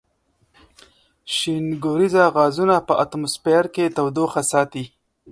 شینکوریزه 1.35 2.23
غازونه 2.35 2.75
په 2.87 2.93
اتموسفیر 3.03 3.65
کې 3.75 3.93
تودوخه 3.95 4.41
ساتي. 4.51 4.85